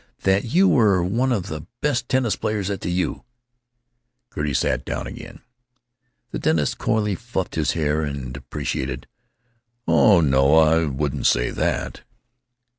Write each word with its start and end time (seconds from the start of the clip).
"that 0.23 0.45
you 0.45 0.67
were 0.67 1.03
one 1.03 1.31
of 1.31 1.45
the 1.45 1.67
best 1.79 2.09
tennis 2.09 2.35
players 2.35 2.71
at 2.71 2.81
the 2.81 2.89
U." 2.89 3.23
Gertie 4.33 4.55
sat 4.55 4.83
down 4.83 5.05
again. 5.05 5.41
The 6.31 6.39
dentist 6.39 6.79
coyly 6.79 7.13
fluffed 7.13 7.53
his 7.53 7.73
hair 7.73 8.01
and 8.01 8.33
deprecated, 8.33 9.05
"Oh 9.87 10.19
no, 10.19 10.55
I 10.55 10.85
wouldn't 10.85 11.27
say 11.27 11.51
that!" 11.51 12.01